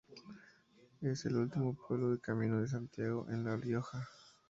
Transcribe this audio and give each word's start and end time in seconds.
Es 1.01 1.25
el 1.25 1.35
último 1.35 1.75
pueblo 1.75 2.09
del 2.09 2.21
Camino 2.21 2.59
de 2.59 2.67
Santiago 2.67 3.27
en 3.29 3.43
La 3.43 3.55
Rioja. 3.55 4.09